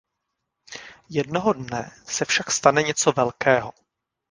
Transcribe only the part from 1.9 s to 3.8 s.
se však stane něco velkého.